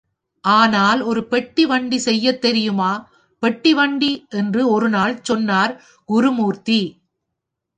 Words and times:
ஆனால், 0.43 1.01
ஒரு 1.01 1.27
பெட்டி 1.27 1.65
வண்டி 1.65 1.97
செய்யத் 1.97 2.41
தெரியுமா, 2.41 3.09
பெட்டி 3.39 3.73
வண்டி? 3.73 4.25
என்று 4.29 4.69
ஒருநாள் 4.69 5.19
சொன்னார் 5.23 5.73
குருமூர்த்தி. 6.05 6.81